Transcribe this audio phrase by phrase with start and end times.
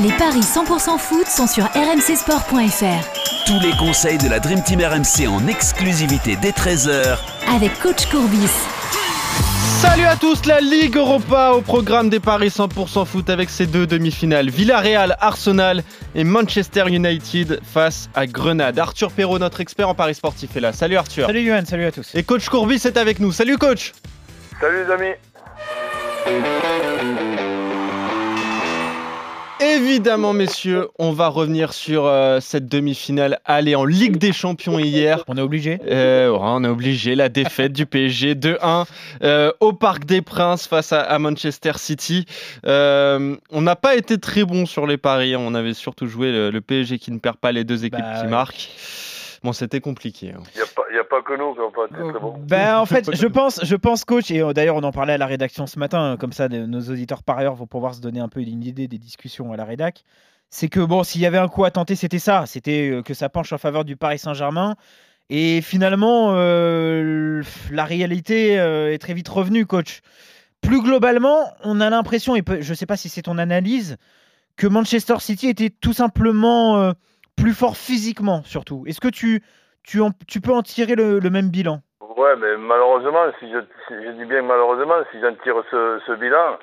[0.00, 3.44] Les paris 100% foot sont sur rmcsport.fr.
[3.46, 7.18] Tous les conseils de la Dream Team RMC en exclusivité dès 13h
[7.54, 8.48] Avec coach Courbis.
[9.82, 13.86] Salut à tous, la Ligue Europa au programme des paris 100% foot avec ses deux
[13.86, 14.48] demi-finales.
[14.48, 15.82] Villarreal, Arsenal
[16.14, 18.78] et Manchester United face à Grenade.
[18.78, 20.72] Arthur Perrault, notre expert en paris sportif est là.
[20.72, 21.26] Salut Arthur.
[21.26, 22.14] Salut Yohan, salut à tous.
[22.14, 23.30] Et coach Courbis est avec nous.
[23.30, 23.92] Salut coach.
[24.58, 25.12] Salut les amis.
[29.74, 35.24] Évidemment, messieurs, on va revenir sur euh, cette demi-finale allée en Ligue des Champions hier.
[35.28, 37.14] On est obligé Euh, ouais, On est obligé.
[37.14, 38.84] La défaite du PSG 2-1
[39.22, 42.26] euh, au Parc des Princes face à, à Manchester City.
[42.64, 45.34] On n'a pas été très bon sur les paris.
[45.34, 45.40] hein.
[45.40, 48.16] On avait surtout joué le, le PSG qui ne perd pas les deux équipes Bah,
[48.18, 48.30] qui ouais.
[48.30, 48.68] marquent.
[49.42, 50.32] Bon, c'était compliqué.
[50.36, 50.42] hein.
[50.54, 52.36] Il n'y a, pas- y a pas que nous qui pas été très bons.
[52.46, 55.18] Ben en fait, je pense, je pense coach, et euh, d'ailleurs on en parlait à
[55.18, 58.00] la rédaction ce matin, euh, comme ça de- nos auditeurs par ailleurs vont pouvoir se
[58.00, 60.04] donner un peu une idée des discussions à la rédac.
[60.50, 63.14] C'est que bon, s'il y avait un coup à tenter, c'était ça, c'était euh, que
[63.14, 64.76] ça penche en faveur du Paris Saint-Germain.
[65.30, 70.00] Et finalement, euh, la réalité est très vite revenue, coach.
[70.60, 73.96] Plus globalement, on a l'impression, et je ne sais pas si c'est ton analyse,
[74.56, 76.92] que Manchester City était tout simplement euh,
[77.36, 78.84] plus fort physiquement, surtout.
[78.86, 79.42] Est-ce que tu,
[79.84, 81.80] tu, en- tu peux en tirer le, le même bilan?
[82.16, 86.12] Ouais, mais malheureusement, si je, si je dis bien malheureusement, si j'en tire ce, ce
[86.12, 86.58] bilan,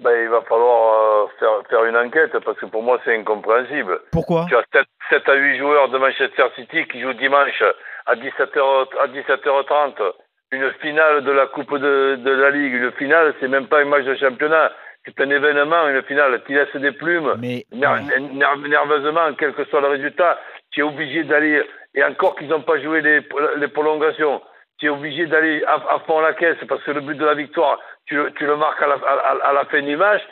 [0.00, 4.00] ben, il va falloir euh, faire, faire une enquête parce que pour moi, c'est incompréhensible.
[4.12, 4.46] Pourquoi?
[4.48, 7.62] Tu as 7, 7 à 8 joueurs de Manchester City qui jouent dimanche
[8.06, 10.12] à 17h, à 17h30
[10.52, 12.74] une finale de la Coupe de, de la Ligue.
[12.74, 14.70] Une finale, c'est même pas un match de championnat.
[15.06, 16.40] C'est un événement, une finale.
[16.46, 17.34] Tu laisses des plumes.
[17.38, 18.20] Mais Ner- ouais.
[18.20, 20.38] ner- nerveusement, quel que soit le résultat,
[20.70, 21.62] tu es obligé d'aller,
[21.94, 23.20] et encore qu'ils n'ont pas joué les,
[23.56, 24.40] les prolongations,
[24.78, 27.34] tu es obligé d'aller à, à fond la caisse parce que le but de la
[27.34, 30.22] victoire, tu, le- tu le marques à la, à, à la fin du match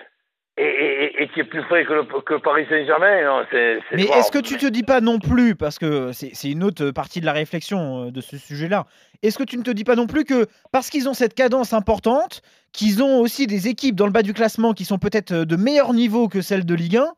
[0.59, 3.45] et, et, et tu es plus frais que, le, que Paris Saint-Germain.
[3.51, 4.15] c'est- c'est- Mais wow.
[4.17, 7.21] est-ce que tu te dis pas non plus, parce que c'est c'est une autre partie
[7.21, 8.85] de la réflexion euh, de ce sujet-là,
[9.23, 11.73] est-ce que tu ne te dis pas non plus que parce qu'ils ont cette cadence
[11.73, 15.45] importante, qu'ils ont aussi des équipes dans le bas du classement qui sont peut-être euh,
[15.47, 17.09] de meilleur niveau que celles de Ligue 1,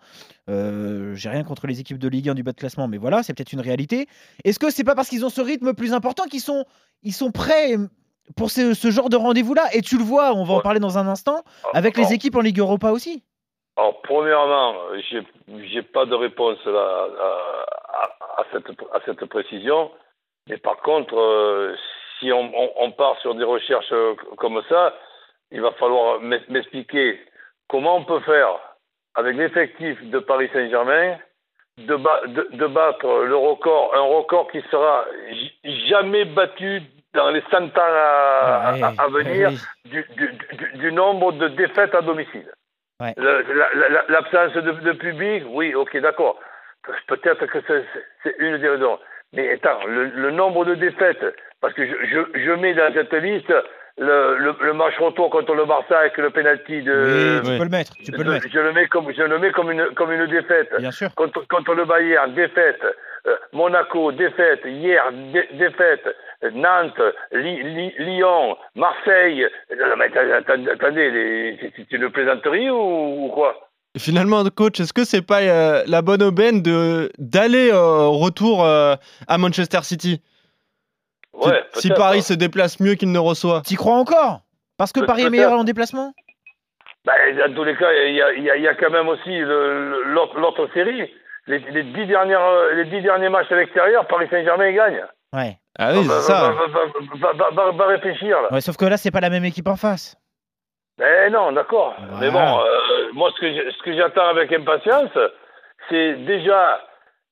[0.50, 3.22] euh, j'ai rien contre les équipes de Ligue 1 du bas de classement, mais voilà,
[3.22, 4.06] c'est peut-être une réalité.
[4.44, 6.64] Est-ce que c'est pas parce qu'ils ont ce rythme plus important qu'ils sont,
[7.02, 7.76] ils sont prêts
[8.36, 10.98] pour ce, ce genre de rendez-vous-là Et tu le vois, on va en parler dans
[10.98, 11.42] un instant,
[11.72, 13.22] avec les équipes en Ligue Europa aussi.
[13.76, 14.74] Alors, premièrement,
[15.70, 17.06] j'ai pas de réponse là,
[18.38, 19.90] à, cette, à cette précision.
[20.48, 21.74] Mais par contre, euh,
[22.18, 24.94] si on, on- on part sur des recherches euh, comme ça,
[25.50, 27.18] il va falloir m'ex- m'expliquer
[27.68, 28.58] comment on peut faire
[29.14, 31.16] avec l'effectif de Paris Saint-Germain
[31.78, 35.04] de, ba- de- de battre le record, un record qui sera
[35.88, 36.82] jamais battu
[37.14, 39.56] dans les 100 ans à, Ah, ouais, à- à venir ouais,
[39.90, 42.46] du, du- du- du nombre de défaites à domicile.
[43.00, 43.12] Ouais.
[43.16, 46.38] Le- la- la- L'absence de, de public, oui, ok, d'accord.
[47.08, 47.58] Peut-être que
[48.22, 48.98] c'est une des raisons.
[49.32, 51.24] Mais attends, le, le nombre de défaites,
[51.60, 53.52] parce que je, je, je mets dans cette liste
[53.96, 57.40] le, le, le match retour contre le Barça avec le penalty de.
[57.42, 59.38] Oui, tu peux le mettre, tu peux le mettre, je le mets comme je le
[59.38, 61.14] mets comme une comme une défaite bien sûr.
[61.14, 62.84] contre, contre le Bayern, défaite.
[63.26, 64.60] Euh, Monaco, défaite.
[64.66, 66.06] Hier, dé- défaite.
[66.52, 67.00] Nantes,
[67.32, 69.44] Li- Li- Lyon, Marseille.
[69.44, 70.10] Euh, non, mais
[70.72, 73.68] attendez, les- c'est une plaisanterie ou, ou quoi?
[73.96, 78.18] Et Finalement, coach, est-ce que c'est pas euh, la bonne aubaine de d'aller euh, au
[78.18, 78.96] retour euh,
[79.28, 80.20] à Manchester City?
[81.40, 81.98] Si- Ouais, si, peut-être.
[82.00, 83.62] Paris se déplace mieux qu'il ne reçoit.
[83.62, 84.40] T'y crois encore?
[84.78, 86.12] Parce que Paris est meilleur en déplacement?
[87.04, 88.90] Ben, dans tous les cas, il y a, il y a- il y a quand
[88.90, 91.10] même aussi l'autre série.
[91.46, 92.40] Les, les, dix dernières,
[92.74, 95.02] les dix derniers matchs à l'extérieur, Paris Saint-Germain gagne.
[95.34, 95.58] Ouais.
[95.78, 96.52] Ah oui, va, c'est ça.
[97.52, 98.52] va, va, réfléchir là.
[98.52, 98.60] ouais.
[98.60, 100.16] Sauf que là, c'est pas la même équipe en face.
[100.98, 101.94] Ben non, d'accord.
[101.98, 102.20] Voilà.
[102.20, 105.10] Mais bon, euh, moi, ce que j'ai- ce que j'attends avec impatience,
[105.88, 106.80] c'est déjà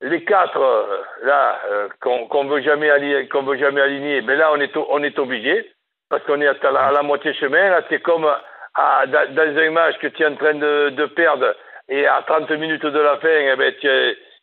[0.01, 4.21] les quatre euh, là euh, qu'on qu'on veut jamais aligner, qu'on veut jamais aligner.
[4.23, 5.71] Mais là, on est on est obligé
[6.11, 7.71] parce qu'on est à la, à la moitié chemin.
[7.71, 8.27] Là, c'est comme
[8.75, 11.55] à- dans, un match que tu es en train de, de perdre
[11.89, 13.89] et à 30 minutes de la fin, eh ben, tu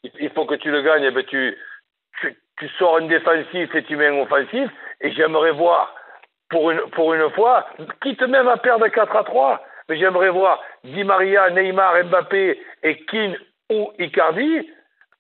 [0.03, 1.03] il il faut que tu le gagnes.
[1.03, 1.57] Eh ben, tu,
[2.21, 4.69] tu, tu sors un défensif et tu mets un offensif.
[5.01, 5.95] Et j'aimerais voir
[6.49, 7.67] pour une, pour une fois,
[8.01, 13.05] quitte même à perdre 4 à 3, mais j'aimerais voir Di Maria, Neymar, Mbappé et
[13.05, 13.37] Keane
[13.71, 14.67] ou Icardi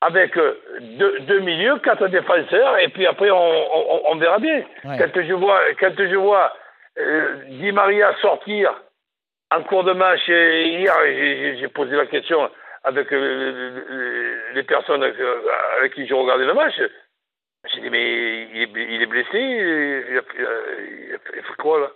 [0.01, 0.57] avec euh,
[0.97, 4.63] deux, deux milieux, quatre défenseurs, et puis après on, on, on verra bien.
[4.85, 4.97] Ouais.
[4.97, 6.53] Quand je vois, quand je vois
[6.97, 8.73] euh, Di Maria sortir
[9.51, 10.93] en cours de match, et hier
[11.59, 12.49] j'ai posé la question
[12.83, 15.15] avec euh, les personnes avec,
[15.79, 16.75] avec qui j'ai regardé le match,
[17.73, 21.55] j'ai dit, mais il est, il est blessé il a, il a- il a fait
[21.57, 21.87] quoi là?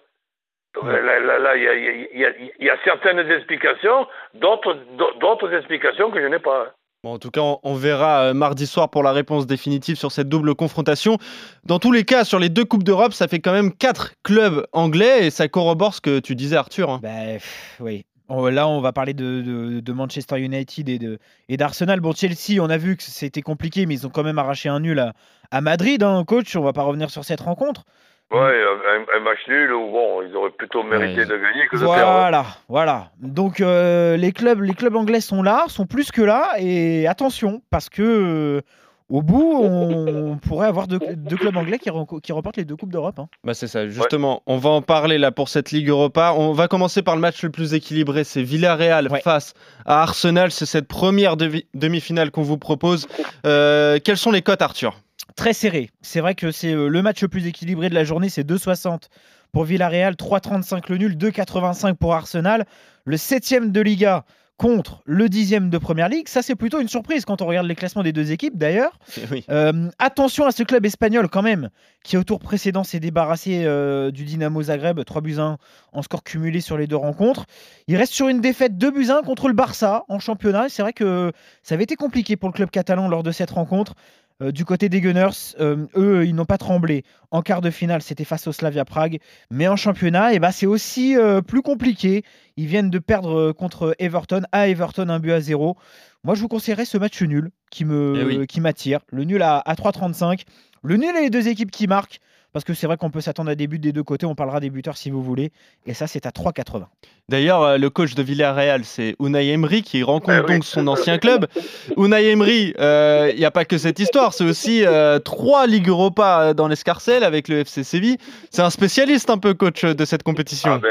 [0.75, 2.30] Donc, Là, là, là, il y, a, il y, a,
[2.60, 6.74] il y a certaines explications, d'autres explications que je n'ai pas.
[7.04, 10.12] Bon, en tout cas, on, on verra euh, mardi soir pour la réponse définitive sur
[10.12, 11.18] cette double confrontation.
[11.66, 14.66] Dans tous les cas, sur les deux Coupes d'Europe, ça fait quand même quatre clubs
[14.72, 16.90] anglais et ça corrobore ce que tu disais, Arthur.
[16.90, 17.00] hein.
[17.04, 18.06] Bah, pff, oui.
[18.30, 22.00] On- Là, on va parler de, de- de Manchester United et d'Arsenal.
[22.00, 24.80] Bon, Chelsea, on a vu que c'était compliqué, mais ils ont quand même arraché un
[24.80, 25.14] nul à,
[25.52, 26.56] à Madrid, hein, coach.
[26.56, 27.84] On va pas revenir sur cette rencontre.
[28.31, 31.25] Ouais, un, un match nul où bon, ils auraient plutôt mérité Ouais.
[31.28, 31.94] de gagner que de perdre.
[32.02, 32.14] hein.
[32.20, 33.12] Voilà, voilà.
[33.20, 37.62] Donc euh, les clubs, les clubs anglais sont là, sont plus que là, et attention
[37.70, 38.62] parce que euh,
[39.09, 42.75] au bout, on pourrait avoir deux, deux clubs anglais qui, re- qui remportent les deux
[42.75, 43.19] coupes d'Europe.
[43.19, 43.27] hein.
[43.44, 46.33] Bah c'est ça, justement, on va en parler là pour cette Ligue Europa.
[46.38, 49.21] On va commencer par le match le plus équilibré, c'est Villarreal Ouais.
[49.21, 49.53] face
[49.85, 50.51] à Arsenal.
[50.51, 53.07] C'est cette première demi-finale qu'on vous propose.
[53.45, 55.00] Euh, quelles sont les cotes, Arthur?
[55.35, 55.89] Très serré.
[56.01, 59.03] C'est vrai que c'est euh, le match le plus équilibré de la journée, c'est 2,60
[59.51, 62.65] pour Villarreal, 3,35 le nul, 2,85 pour Arsenal.
[63.05, 64.25] Le septième de Liga
[64.57, 66.27] contre le dixième de Première Ligue.
[66.27, 69.00] Ça, c'est plutôt une surprise quand on regarde les classements des deux équipes d'ailleurs.
[69.31, 69.45] Oui.
[69.50, 71.69] Euh, attention à ce club espagnol quand même,
[72.03, 75.57] qui au tour précédent s'est débarrassé euh, du Dynamo Zagreb, 3 buts 1
[75.94, 77.45] en score cumulé sur les deux rencontres.
[77.88, 80.67] Il reste sur une défaite 2 buts 1 contre le Barça en championnat.
[80.67, 81.31] C'est vrai que
[81.63, 83.95] ça avait été compliqué pour le club catalan lors de cette rencontre.
[84.44, 87.04] Euh, du côté des Gunners, euh, eux, ils n'ont pas tremblé.
[87.31, 89.19] En quart de finale, c'était face au Slavia Prague.
[89.50, 92.24] Mais en championnat, eh ben, c'est aussi euh, plus compliqué.
[92.57, 95.78] Ils viennent de perdre contre Everton, à Everton, un but à 0.
[96.24, 98.48] Moi, je vous conseillerais ce match nul qui Eh oui.
[98.62, 99.00] m'attire.
[99.12, 100.44] Le nul à, à 3,35.
[100.84, 102.19] Le nul et les deux équipes qui marquent.
[102.53, 104.25] Parce que c'est vrai qu'on peut s'attendre à des buts des deux côtés.
[104.27, 105.51] On parlera des buteurs si vous voulez.
[105.88, 106.85] Et ça, c'est à 3,80.
[107.29, 111.17] D'ailleurs, euh, le coach de Villarreal, c'est Unai Emery qui rencontre Eh donc son ancien
[111.17, 111.47] club.
[111.97, 115.88] Unai Emery, euh, il n'y a pas que cette histoire, c'est aussi euh, trois Ligues
[115.89, 118.17] Europa euh, dans l'escarcelle avec le FC Séville.
[118.51, 120.73] C'est un spécialiste un peu coach de cette compétition.
[120.75, 120.89] Ah ben,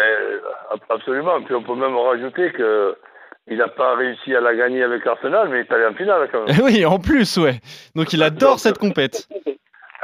[0.72, 1.40] ab- absolument.
[1.44, 2.96] Puis on peut même rajouter que
[3.50, 6.28] il n'a pas réussi à la gagner avec Arsenal, mais il est allé en finale
[6.30, 6.60] quand même.
[6.64, 7.60] oui, en plus, ouais.
[7.94, 9.28] Donc il adore cette compète.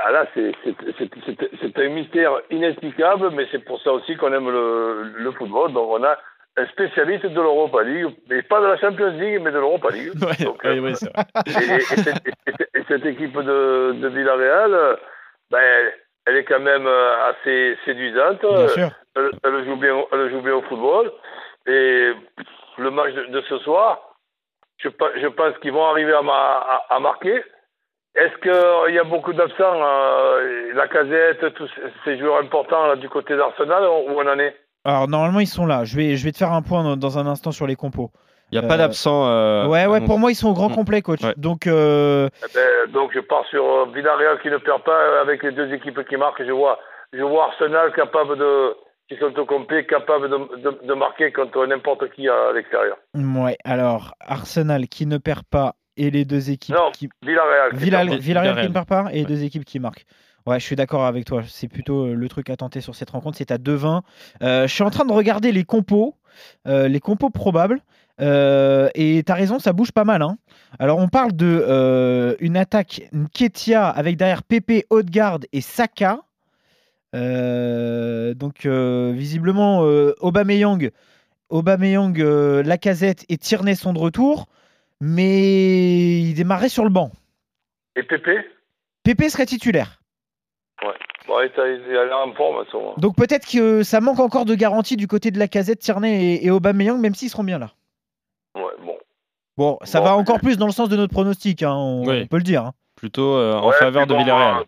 [0.00, 5.33] Ah là, c'est un mystère inexplicable, mais c'est pour ça aussi qu'on aime le, le
[5.33, 5.73] football.
[5.73, 6.17] Donc on a
[6.56, 10.12] un spécialiste de l'Europa League, mais pas de la Champions League, mais de l'Europa League.
[10.23, 11.25] Ouais, Donc, ouais, euh, ouais, c'est vrai.
[11.47, 14.99] et, et cette, et cette- et cette équipe de, de Villarreal,
[15.50, 15.91] ben,
[16.27, 18.41] elle est quand même assez séduisante.
[18.41, 18.89] Bien sûr.
[19.17, 21.11] Elle, elle joue bien, elle joue bien au football.
[21.67, 22.12] Et
[22.79, 23.99] le match de, de ce soir,
[24.79, 27.43] je, pe- je pense qu'ils vont arriver à, ma- à, à marquer.
[28.14, 31.69] Est-ce qu'il y a beaucoup d'absents euh, La casette, tous
[32.05, 34.56] ces- joueurs importants là, du côté d'Arsenal, où on en est?
[34.84, 35.84] Alors, normalement, ils sont là.
[35.84, 38.10] Je vais, je vais te faire un point dans, un instant sur les compos.
[38.50, 39.26] Il n'y a pas Euh, d'absent.
[39.28, 40.75] euh, ouais, ouais, pour moi, ils sont au grand Mm.
[40.75, 41.22] complet, coach.
[41.22, 41.34] Ouais.
[41.37, 45.52] Donc, euh, Eh ben, Donc je pars sur Villarreal qui ne perd pas avec les
[45.52, 46.43] deux équipes qui marquent.
[46.44, 46.78] Je vois,
[47.12, 48.75] je vois Arsenal capable de,
[49.08, 52.96] qui sont au complet, capable de, de, de marquer contre n'importe qui à l'extérieur.
[53.14, 53.58] ouais.
[53.64, 57.09] Alors, Arsenal qui ne perd pas et les deux équipes Non, qui.
[57.23, 57.71] Villarreal.
[57.71, 58.69] perd Villarreal qui Villarreal.
[58.69, 60.06] ne perd pas et les deux équipes qui marquent.
[60.47, 61.43] Ouais, je suis d'accord avec toi.
[61.47, 63.37] C'est plutôt euh, le truc à tenter sur cette rencontre.
[63.37, 64.00] C'est à 2-20.
[64.43, 66.15] Euh, je suis en train de regarder les compos,
[66.67, 67.81] euh, les compos probables.
[68.21, 70.23] Euh, et tu as raison, ça bouge pas mal.
[70.23, 70.39] hein.
[70.79, 76.21] Alors, on parle de euh, une attaque Nketia avec derrière Pepe, Odegaard et Saka.
[77.15, 80.91] Euh, donc, euh, visiblement, euh, Aubameyang,
[81.49, 84.47] Aubameyang euh, Lacazette et Tierney sont de retour.
[85.00, 87.11] Mais il démarrait sur le banc.
[87.96, 88.39] Et Pépé?
[89.05, 90.01] Pépé serait titulaire.
[91.27, 92.94] Bon, il est- il a l'air en forme à ce moment.
[92.99, 96.46] Donc peut-être que ça manque encore de garantie du côté de la casette, Tierney et,
[96.46, 97.70] et Aubameyang, même s'ils seront bien là.
[98.55, 98.96] Ouais, bon.
[99.56, 102.22] Bon, ça Bon, va encore plus dans le sens de notre pronostic, hein, on, Oui.
[102.22, 102.65] on peut le dire.
[102.65, 102.72] hein.
[102.96, 104.63] Plutôt euh, en Ouais, faveur de bon, Villarreal.
[104.63, 104.65] euh,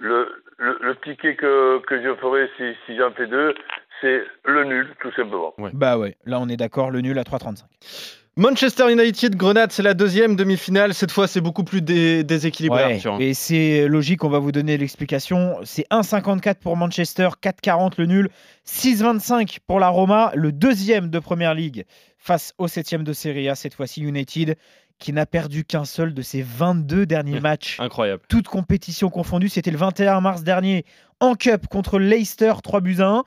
[0.00, 3.54] Le, le, le ticket que, que je ferai si, si j'en fais deux,
[4.00, 5.54] c'est le nul, tout simplement.
[5.74, 7.64] Bah ouais, là on est d'accord, le nul à 3,35.
[8.44, 10.94] Manchester United, Grenade, c'est la deuxième demi-finale.
[10.94, 13.18] Cette fois, c'est beaucoup plus dé- déséquilibré, Ouais, Arthur.
[13.20, 15.58] et c'est logique, on va vous donner l'explication.
[15.64, 18.30] C'est 1,54 pour Manchester, 4,40 le nul,
[18.64, 21.84] 6,25 pour la Roma, le deuxième de Première Ligue
[22.16, 24.56] face au septième de Serie A, cette fois-ci United,
[24.98, 27.76] qui n'a perdu qu'un seul de ses 22 derniers matchs.
[27.78, 28.22] Incroyable.
[28.30, 29.50] toutes compétitions confondues.
[29.50, 30.86] C'était le 21 mars dernier
[31.20, 33.24] en Cup contre Leicester, 3 buts à 1.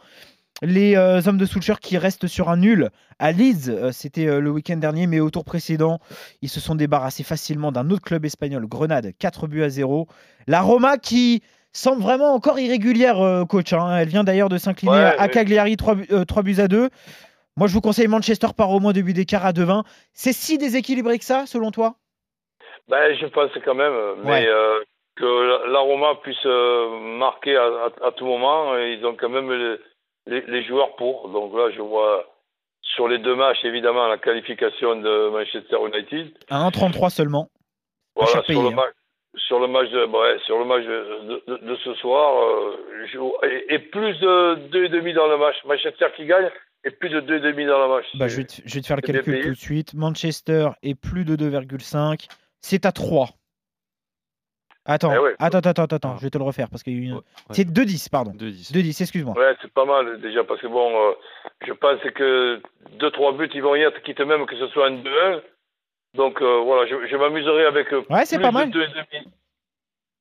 [0.65, 2.89] Les euh, hommes de Solskjaer qui restent sur un nul
[3.19, 5.99] à Leeds, euh, c'était euh, le week-end dernier, mais au tour précédent,
[6.41, 10.07] ils se sont débarrassés facilement d'un autre club espagnol, Grenade, 4 buts à 0.
[10.47, 11.43] La Roma qui
[11.73, 13.17] semble vraiment encore irrégulière,
[13.49, 13.73] coach.
[13.73, 13.97] hein.
[13.97, 16.89] Elle vient d'ailleurs de s'incliner Ouais, à, Cagliari, 3, buts- 3 buts à 2.
[17.57, 19.83] Moi, je vous conseille Manchester par au moins 2 buts d'écart à 2-20.
[20.13, 21.95] C'est si déséquilibré que ça, selon toi?
[22.87, 23.93] Ben, je pense quand même,
[24.23, 24.47] mais Ouais.
[25.17, 26.45] que la- Roma puisse
[27.19, 28.77] marquer à, à- à tout moment.
[28.77, 29.81] Ils ont quand même le-
[30.27, 31.29] les, les joueurs pour.
[31.29, 32.25] Donc là, je vois
[32.81, 36.31] sur les deux matchs, évidemment, la qualification de Manchester United.
[36.49, 37.49] À 1,33 seulement.
[38.15, 38.71] Voilà, sur, le hein.
[38.71, 38.93] match,
[39.35, 42.77] sur le match de, ouais, sur le match de, de- de ce soir, euh,
[43.11, 45.55] je- et, et plus de 2,5 dans le match.
[45.65, 46.49] Manchester qui gagne
[46.83, 48.05] et plus de 2,5 dans le match.
[48.15, 49.93] Bah, je, vais te, je vais te faire le calcul tout de suite.
[49.95, 52.27] Manchester est plus de 2,5.
[52.61, 53.29] C'est à 3.
[54.85, 55.35] Attends, Eh ouais.
[55.39, 56.17] attends, attends, attends, attends, Ah.
[56.19, 57.13] je vais te le refaire parce qu'il y a une...
[57.15, 57.21] Ouais,
[57.51, 58.31] C'est 2,10, pardon.
[58.31, 58.73] 2-10.
[58.73, 59.33] 2,10, excuse-moi.
[59.37, 61.13] Ouais, c'est pas mal déjà parce que bon, euh,
[61.65, 62.61] je pense que
[62.99, 65.41] 2-3 buts ils vont y être, quitte même que ce soit un 2-1.
[66.15, 68.69] Donc euh, voilà, je, je m'amuserai avec euh, Ouais, c'est pas de mal.
[68.69, 69.23] 2,5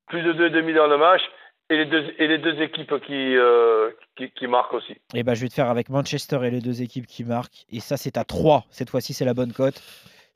[0.08, 1.22] plus de 2,5 dans le match
[1.70, 4.94] et les deux, et les deux équipes qui, euh, qui, qui marquent aussi.
[5.14, 7.64] Et bah, je vais te faire avec Manchester et les deux équipes qui marquent.
[7.70, 8.64] Et ça, c'est à 3.
[8.70, 9.80] Cette fois-ci, c'est la bonne cote.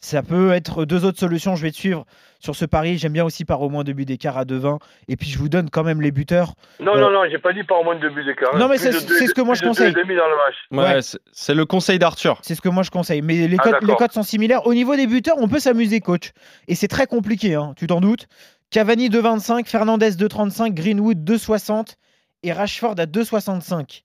[0.01, 1.57] Ça peut être deux autres solutions.
[1.57, 2.05] Je vais te suivre
[2.39, 2.99] sur ce pari.
[2.99, 4.79] J'aime bien aussi par au moins deux buts d'écart à 2,20.
[5.09, 6.53] Et puis, je vous donne quand même les buteurs.
[6.81, 8.57] Non, Euh, non, non, j'ai pas dit par au moins de 2 buts d'écart.
[8.57, 9.93] Non, mais c'est- deux- ce que moi, je conseille.
[9.95, 10.55] 2,5 dans le match.
[10.91, 11.19] Ouais, Ouais.
[11.33, 12.39] c'est- le conseil d'Arthur.
[12.43, 13.23] C'est ce que moi je conseille.
[13.23, 13.97] Mais les Ah, codes, les d'accord.
[13.97, 14.67] codes sont similaires.
[14.67, 16.33] Au niveau des buteurs, on peut s'amuser, coach.
[16.69, 18.27] Et c'est très compliqué, hein, tu t'en doutes.
[18.71, 21.97] Cavani 2,25, Fernandez 2,35, Greenwood 2,60
[22.43, 24.03] et Rashford à 2,65.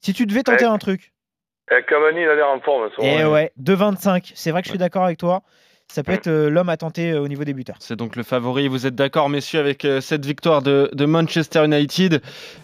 [0.00, 0.70] Si tu devais tenter Ouais.
[0.70, 1.12] un truc.
[1.70, 2.88] Eh, Cavani, il a l'air en forme.
[2.96, 3.32] ce Et moment.
[3.32, 4.32] ouais, 2,25.
[4.34, 5.42] C'est vrai que je suis d'accord avec toi.
[5.92, 7.76] Ça peut être euh, l'homme à tenter euh, au niveau des buteurs.
[7.78, 8.68] C'est donc le favori.
[8.68, 12.22] Vous êtes d'accord, messieurs, avec euh, cette victoire de, de Manchester United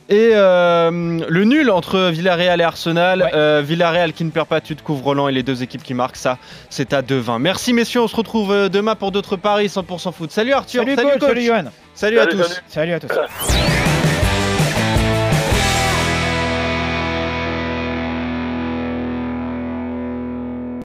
[0.09, 0.91] et euh,
[1.29, 3.21] le nul entre Villarreal et Arsenal.
[3.23, 3.31] Ouais.
[3.35, 5.93] Euh, Villarreal qui ne perd pas, tu te couvres Roland et les deux équipes qui
[5.95, 6.39] marquent ça.
[6.71, 7.39] C'est à 2-20.
[7.41, 8.01] Merci, messieurs.
[8.01, 10.31] On se retrouve demain pour d'autres paris 100% foot.
[10.31, 10.83] Salut Arthur.
[10.85, 11.65] Salut, coach, salut Johan.
[11.95, 12.43] Salut à Salut, tous.
[12.49, 12.63] salut.
[12.69, 13.09] Salut à tous.